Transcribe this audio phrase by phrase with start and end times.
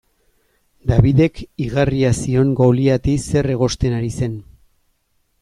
[0.91, 4.37] Davidek igarria zion Goliati zer egosten ari zen.